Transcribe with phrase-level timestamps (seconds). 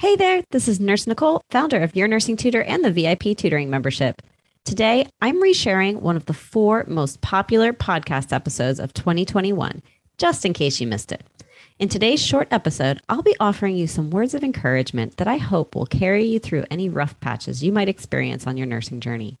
[0.00, 3.68] Hey there, this is Nurse Nicole, founder of Your Nursing Tutor and the VIP Tutoring
[3.68, 4.22] membership.
[4.64, 9.82] Today, I'm resharing one of the four most popular podcast episodes of 2021,
[10.16, 11.22] just in case you missed it.
[11.78, 15.74] In today's short episode, I'll be offering you some words of encouragement that I hope
[15.74, 19.36] will carry you through any rough patches you might experience on your nursing journey.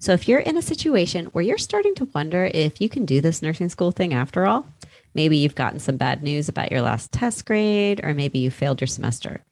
[0.00, 3.20] So, if you're in a situation where you're starting to wonder if you can do
[3.20, 4.66] this nursing school thing after all,
[5.14, 8.80] maybe you've gotten some bad news about your last test grade, or maybe you failed
[8.80, 9.42] your semester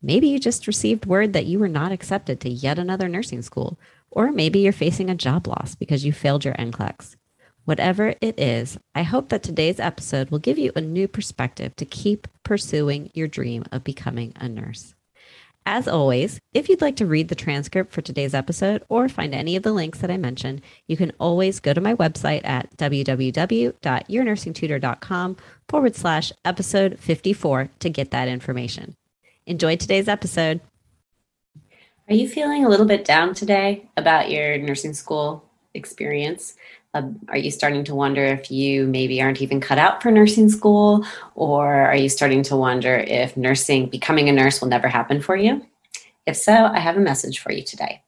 [0.00, 3.78] Maybe you just received word that you were not accepted to yet another nursing school,
[4.10, 7.16] or maybe you're facing a job loss because you failed your NCLEX.
[7.64, 11.84] Whatever it is, I hope that today's episode will give you a new perspective to
[11.84, 14.94] keep pursuing your dream of becoming a nurse.
[15.66, 19.54] As always, if you'd like to read the transcript for today's episode or find any
[19.54, 25.36] of the links that I mentioned, you can always go to my website at www.yournursingtutor.com
[25.68, 28.96] forward slash episode 54 to get that information.
[29.48, 30.60] Enjoy today's episode.
[32.06, 36.54] Are you feeling a little bit down today about your nursing school experience?
[36.92, 40.50] Uh, are you starting to wonder if you maybe aren't even cut out for nursing
[40.50, 41.02] school?
[41.34, 45.34] Or are you starting to wonder if nursing, becoming a nurse, will never happen for
[45.34, 45.66] you?
[46.26, 48.02] If so, I have a message for you today.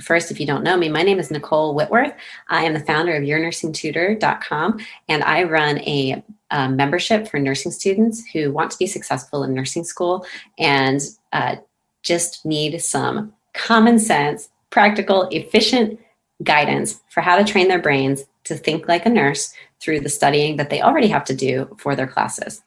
[0.00, 2.14] First, if you don't know me, my name is Nicole Whitworth.
[2.48, 4.78] I am the founder of YourNursingTutor.com,
[5.08, 9.54] and I run a, a membership for nursing students who want to be successful in
[9.54, 10.24] nursing school
[10.58, 11.00] and
[11.32, 11.56] uh,
[12.02, 15.98] just need some common sense, practical, efficient
[16.42, 20.56] guidance for how to train their brains to think like a nurse through the studying
[20.56, 22.62] that they already have to do for their classes.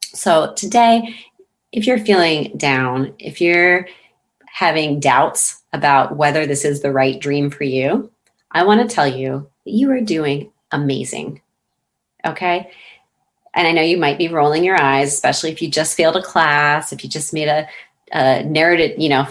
[0.00, 1.14] So, today,
[1.70, 3.86] if you're feeling down, if you're
[4.46, 8.10] having doubts about whether this is the right dream for you,
[8.50, 11.40] I want to tell you that you are doing amazing.
[12.26, 12.70] Okay.
[13.54, 16.22] And I know you might be rolling your eyes, especially if you just failed a
[16.22, 17.68] class, if you just made a,
[18.12, 19.28] a narrative, you know,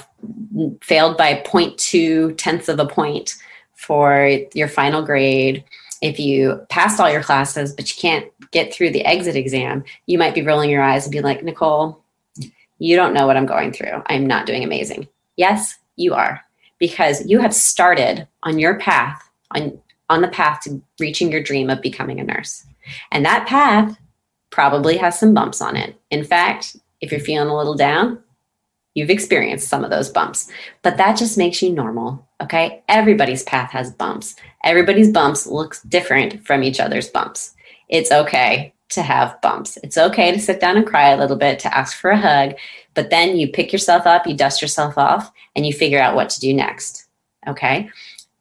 [0.82, 3.36] failed by 0.2 tenths of a point
[3.74, 5.64] for your final grade.
[6.02, 10.18] If you passed all your classes, but you can't get through the exit exam, you
[10.18, 12.04] might be rolling your eyes and be like, Nicole,
[12.80, 14.04] you don't know what I'm going through.
[14.08, 15.08] I'm not doing amazing.
[15.38, 16.44] Yes, you are
[16.80, 19.22] because you have started on your path
[19.52, 19.80] on
[20.10, 22.66] on the path to reaching your dream of becoming a nurse.
[23.12, 23.98] And that path
[24.52, 25.96] probably has some bumps on it.
[26.12, 28.22] In fact, if you're feeling a little down,
[28.94, 30.52] you've experienced some of those bumps.
[30.82, 32.84] But that just makes you normal, okay?
[32.88, 34.36] Everybody's path has bumps.
[34.64, 37.56] Everybody's bumps looks different from each other's bumps.
[37.90, 39.78] It's okay to have bumps.
[39.84, 42.56] It's okay to sit down and cry a little bit, to ask for a hug,
[42.94, 46.30] but then you pick yourself up, you dust yourself off, and you figure out what
[46.32, 47.08] to do next.
[47.48, 47.90] Okay.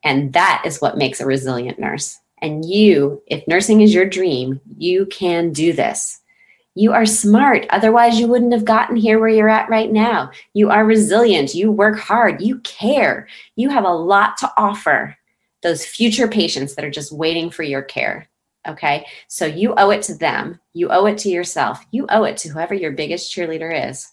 [0.03, 2.20] And that is what makes a resilient nurse.
[2.43, 6.21] And you, if nursing is your dream, you can do this.
[6.75, 7.67] You are smart.
[7.71, 10.31] Otherwise, you wouldn't have gotten here where you're at right now.
[10.55, 11.55] You are resilient.
[11.55, 12.41] You work hard.
[12.41, 13.29] You care.
[13.57, 15.17] You have a lot to offer
[15.63, 18.29] those future patients that are just waiting for your care.
[18.69, 19.07] Okay.
[19.29, 20.61] So you owe it to them.
[20.73, 21.85] You owe it to yourself.
[21.91, 24.13] You owe it to whoever your biggest cheerleader is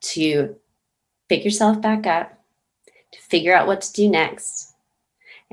[0.00, 0.56] to
[1.28, 2.38] pick yourself back up,
[3.12, 4.73] to figure out what to do next,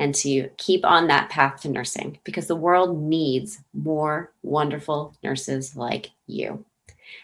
[0.01, 5.75] and to keep on that path to nursing because the world needs more wonderful nurses
[5.75, 6.65] like you.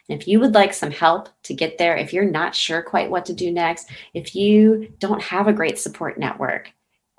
[0.09, 3.09] And if you would like some help to get there, if you're not sure quite
[3.09, 6.71] what to do next, if you don't have a great support network,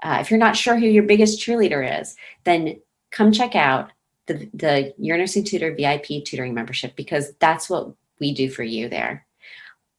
[0.02, 2.14] uh, if you're not sure who your biggest cheerleader is,
[2.44, 2.80] then
[3.10, 3.91] come check out
[4.26, 8.88] the, the Your Nursing Tutor VIP tutoring membership because that's what we do for you
[8.88, 9.26] there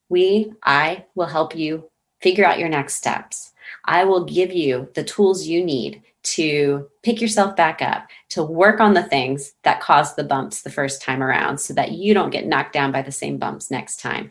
[0.09, 1.89] we, I will help you
[2.21, 3.53] figure out your next steps.
[3.85, 8.79] I will give you the tools you need to pick yourself back up, to work
[8.79, 12.29] on the things that caused the bumps the first time around so that you don't
[12.29, 14.29] get knocked down by the same bumps next time.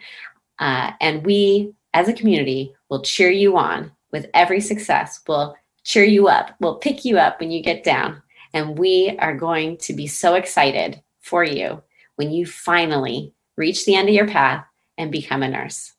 [0.59, 5.21] Uh, and we, as a community, will cheer you on with every success.
[5.27, 6.55] We'll cheer you up.
[6.61, 8.23] We'll pick you up when you get down.
[8.53, 11.83] And we are going to be so excited for you
[12.17, 14.65] when you finally reach the end of your path
[14.97, 15.93] and become a nurse.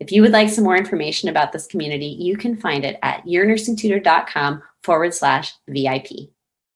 [0.00, 3.24] If you would like some more information about this community, you can find it at
[3.24, 6.30] yournursingtutor.com forward slash VIP.